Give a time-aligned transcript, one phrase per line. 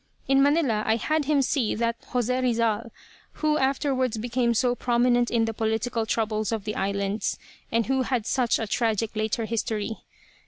[0.27, 2.91] In Manila I had him see that Jose Rizal
[3.33, 7.37] who afterwards became so prominent in the political troubles of the islands,
[7.71, 9.97] and who had such a tragic later history.